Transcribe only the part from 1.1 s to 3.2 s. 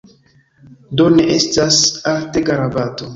ne estas altega rabato.